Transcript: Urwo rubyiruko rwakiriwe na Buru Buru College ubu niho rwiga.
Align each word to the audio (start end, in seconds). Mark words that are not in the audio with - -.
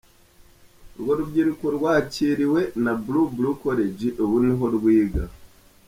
Urwo 0.95 1.11
rubyiruko 1.19 1.65
rwakiriwe 1.77 2.61
na 2.83 2.91
Buru 3.01 3.21
Buru 3.35 3.51
College 3.61 4.07
ubu 4.23 4.35
niho 4.45 4.65
rwiga. 4.75 5.23